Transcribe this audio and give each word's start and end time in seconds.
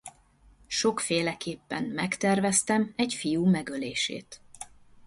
Sokféleképpen 0.67 1.83
megterveztem 1.83 2.93
egy 2.95 3.13
fiú 3.13 3.45
megölését. 3.45 4.41